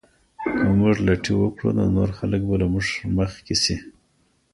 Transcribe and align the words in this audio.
که 0.57 0.63
موږ 0.79 0.95
لټي 1.07 1.33
وکړو 1.37 1.69
نو 1.77 1.83
نور 1.97 2.09
خلګ 2.17 2.41
به 2.49 2.55
له 2.61 2.67
موږ 2.73 2.87
مخکې 3.17 3.55
سي. 3.63 3.75